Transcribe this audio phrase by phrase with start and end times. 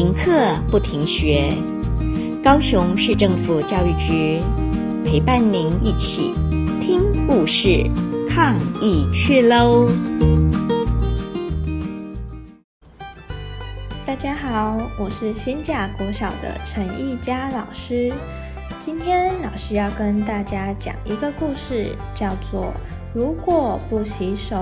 [0.00, 1.52] 停课不停学，
[2.42, 4.40] 高雄市政府教育局
[5.04, 6.34] 陪伴您一起
[6.80, 7.84] 听故事、
[8.30, 9.90] 抗疫去喽！
[14.06, 18.10] 大家好，我是新甲国小的陈义佳老师。
[18.78, 22.62] 今天老师要跟大家讲一个故事，叫做
[23.12, 24.56] 《如果不洗手》。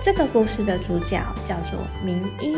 [0.00, 2.56] 这个故事的主角叫做明一。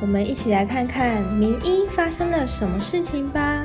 [0.00, 3.64] 我们一起来看看明一发生了什么事情吧。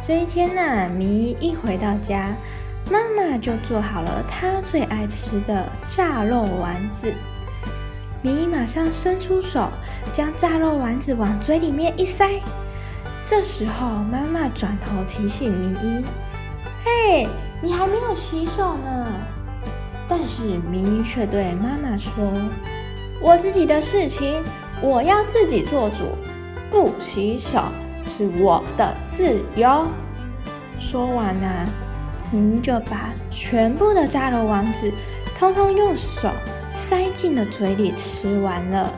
[0.00, 2.28] 这一天呢、明一一回到家，
[2.90, 7.12] 妈妈就做好了他最爱吃的炸肉丸子。
[8.22, 9.68] 明一马上伸出手，
[10.12, 12.40] 将炸肉丸子往嘴里面一塞。
[13.24, 16.04] 这时候，妈妈转头提醒明一
[16.84, 17.26] ：“嘿，
[17.60, 19.06] 你还没有洗手呢。”
[20.08, 22.12] 但是明一却对妈妈说
[23.20, 24.40] ：“我自己的事情。”
[24.82, 26.16] 我要自己做主，
[26.70, 27.62] 不洗手
[28.06, 29.86] 是我的自由。
[30.78, 31.68] 说完呢、啊，
[32.30, 34.92] 明一就把全部的炸肉丸子
[35.38, 36.28] 通通用手
[36.74, 38.92] 塞进了嘴里吃完了。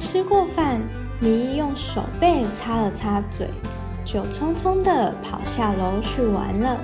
[0.00, 0.80] 吃过饭，
[1.20, 3.48] 明一用手背擦了擦嘴，
[4.04, 6.76] 就匆匆地跑下楼去玩了。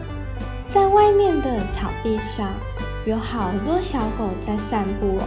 [0.68, 2.48] 在外面的草地上，
[3.04, 5.26] 有好多小狗在散步哦。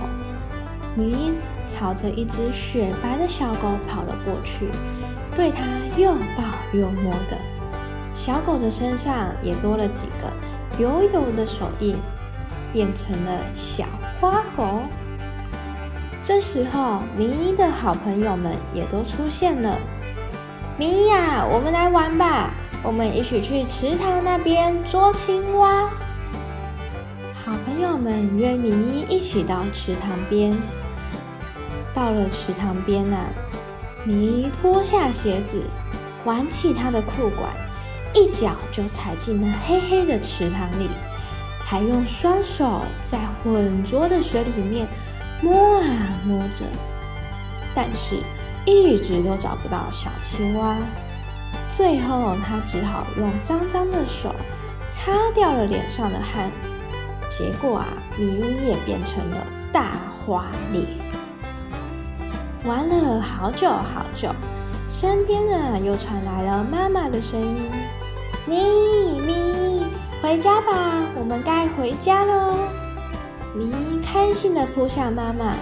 [0.95, 1.33] 明一
[1.67, 4.67] 朝着一只雪白的小狗跑了过去，
[5.35, 5.63] 对它
[5.97, 7.37] 又抱又摸的。
[8.13, 11.95] 小狗的身上也多了几个油油的手印，
[12.71, 13.85] 变成了小
[14.19, 14.83] 花狗。
[16.21, 19.77] 这时候，明一的好朋友们也都出现了。
[20.77, 22.51] 明一呀，我们来玩吧！
[22.83, 25.89] 我们一起去池塘那边捉青蛙。
[27.45, 30.55] 好朋友们约明一一起到池塘边。
[31.93, 33.25] 到了池塘边啊，
[34.03, 35.61] 明一脱下鞋子，
[36.25, 37.51] 挽起他的裤管，
[38.13, 40.89] 一脚就踩进了黑黑的池塘里，
[41.63, 44.87] 还用双手在浑浊的水里面
[45.41, 45.87] 摸啊
[46.25, 46.65] 摸着，
[47.75, 48.15] 但是
[48.65, 50.75] 一直都找不到小青蛙。
[51.69, 54.33] 最后，他只好用脏脏的手
[54.89, 56.51] 擦掉了脸上的汗，
[57.29, 57.87] 结果啊，
[58.17, 58.25] 米
[58.65, 59.37] 也变成了
[59.71, 61.02] 大花脸。
[62.65, 64.29] 玩了好久好久，
[64.89, 67.69] 身边呢又传来了妈妈的声音
[68.47, 68.55] ：“咪
[69.19, 69.85] 咪，
[70.21, 72.57] 回家吧，我们该回家喽。”
[73.53, 75.57] 咪开心的扑向妈妈，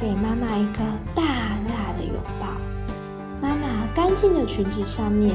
[0.00, 0.78] 给妈妈一个
[1.12, 1.24] 大
[1.66, 2.46] 大的拥抱。
[3.42, 5.34] 妈妈干净的裙子上面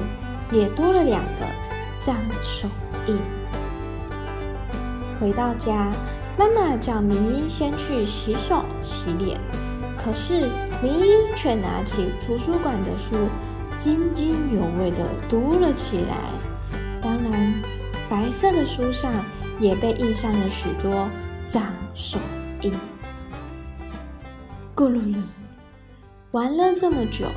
[0.51, 1.45] 也多了两个
[1.99, 2.69] 脏手
[3.07, 3.17] 印。
[5.19, 5.91] 回到家，
[6.37, 9.37] 妈妈叫咪先去洗手洗脸。
[10.03, 10.49] 可是
[10.81, 13.15] 明一却拿起图书馆的书，
[13.77, 16.77] 津津有味地读了起来。
[17.01, 17.53] 当然，
[18.09, 19.11] 白色的书上
[19.59, 21.07] 也被印上了许多
[21.45, 22.19] 脏手
[22.61, 22.73] 印。
[24.75, 25.15] 咕噜噜，
[26.31, 27.27] 玩了这么久，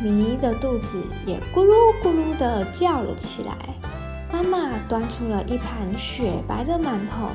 [0.00, 3.56] 明一的肚子也咕噜咕噜地叫了起来。
[4.32, 7.30] 妈妈端出了一盘雪白的馒头，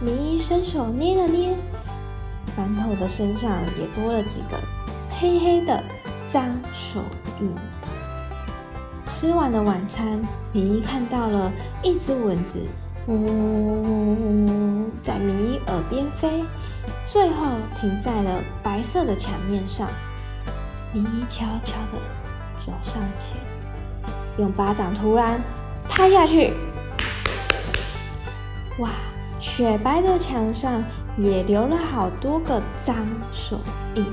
[0.00, 1.56] 明一伸手捏了捏。
[2.58, 4.58] 馒头的身上也多了几个
[5.08, 5.80] 黑黑的
[6.26, 7.00] 脏手
[7.40, 7.54] 印。
[9.06, 10.20] 吃完了晚餐，
[10.52, 11.52] 明一看到了
[11.84, 12.66] 一只蚊子，
[13.06, 16.42] 呜呜呜，在明一耳边飞，
[17.06, 17.46] 最后
[17.80, 19.88] 停在了白色的墙面上。
[20.92, 22.00] 明一悄悄地
[22.56, 23.36] 走上前，
[24.36, 25.40] 用巴掌突然
[25.88, 26.52] 拍下去，
[28.78, 28.90] 哇！
[29.40, 30.82] 雪白的墙上
[31.18, 33.58] 也留了好多个脏手
[33.96, 34.06] 印。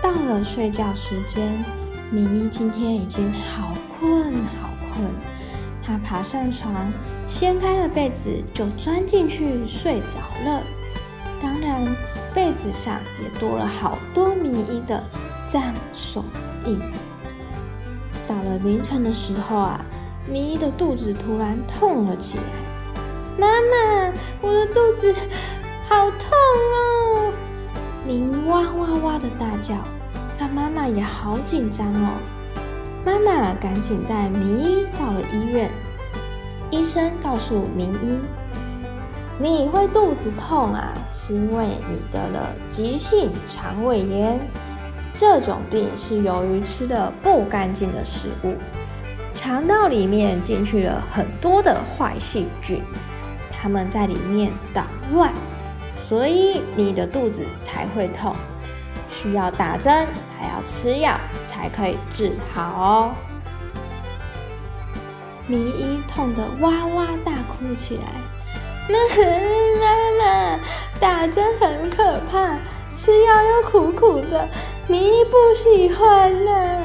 [0.00, 1.64] 到了睡觉时间，
[2.10, 5.12] 明一今天已经好困好困，
[5.84, 6.92] 他爬上床，
[7.26, 10.62] 掀开了被子就钻进去睡着了。
[11.42, 11.84] 当然，
[12.32, 15.02] 被子上也多了好多明一的
[15.48, 16.24] 脏手
[16.64, 16.80] 印。
[18.28, 19.84] 到了凌晨的时候啊，
[20.30, 22.75] 明一的肚子突然痛了起来。
[23.38, 25.14] 妈妈，我的肚子
[25.86, 26.30] 好痛
[26.74, 27.32] 哦！
[28.06, 29.74] 明哇哇哇的大叫，
[30.38, 32.14] 他妈妈也好紧张哦。
[33.04, 35.70] 妈妈赶紧带明一到了医院。
[36.70, 38.18] 医生告诉明一，
[39.38, 44.40] 你会肚子痛啊，是因为你得了急性肠胃炎。
[45.12, 48.54] 这种病是由于吃的不干净的食物，
[49.34, 52.82] 肠道里面进去了很多的坏细菌。
[53.66, 55.34] 他们在里面捣乱，
[55.96, 58.32] 所以你的肚子才会痛。
[59.10, 60.06] 需要打针，
[60.38, 63.10] 还要吃药才可以治好哦。
[65.48, 68.04] 咪伊痛得哇哇大哭起来。
[69.80, 70.60] 妈妈，
[71.00, 72.56] 打针很可怕，
[72.94, 74.48] 吃药又苦苦的，
[74.86, 76.84] 咪伊不喜欢呢。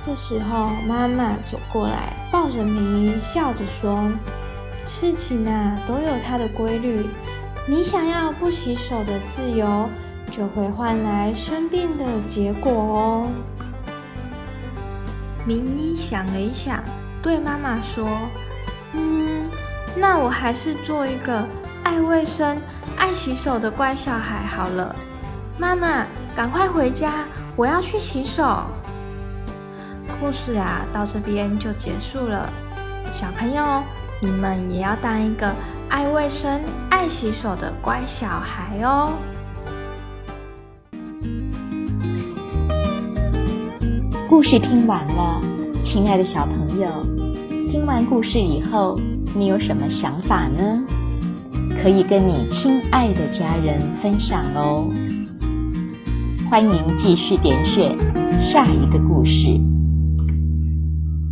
[0.00, 4.10] 这时候，妈妈走过来，抱着咪伊，笑着说
[4.88, 7.06] ：“事情啊，都有它的规律。
[7.66, 9.88] 你想要不洗手的自由，
[10.30, 13.26] 就会换来生病的结果哦。”
[15.44, 16.82] 明一想了一想，
[17.22, 18.08] 对妈妈说
[18.94, 19.48] ：“嗯，
[19.94, 21.46] 那我还是做一个
[21.84, 22.58] 爱卫生、
[22.96, 24.96] 爱洗手的乖小孩好了。”
[25.58, 27.26] 妈妈，赶快回家，
[27.56, 28.62] 我要去洗手。
[30.20, 32.50] 故事啊，到这边就结束了。
[33.12, 33.82] 小朋友，
[34.20, 35.54] 你们也要当一个
[35.88, 36.60] 爱卫生、
[36.90, 39.12] 爱洗手的乖小孩哦。
[44.28, 45.40] 故事听完了，
[45.84, 46.88] 亲爱的小朋友，
[47.70, 48.98] 听完故事以后，
[49.36, 50.82] 你有什么想法呢？
[51.80, 54.92] 可以跟你亲爱的家人分享哦。
[56.50, 57.96] 欢迎继续点选
[58.50, 59.77] 下一个故事。